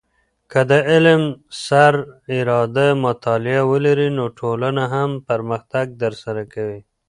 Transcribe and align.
که 0.51 0.59
د 0.69 0.73
علم 0.89 1.21
سر 1.65 1.93
اراده 2.37 2.87
مطالعه 3.05 3.61
ولرې، 3.71 4.07
نو 4.17 4.25
ټولنه 4.39 4.83
هم 4.93 5.09
پرمختګ 5.29 5.85
در 6.01 6.13
سره 6.23 6.41
کوي. 6.53 6.79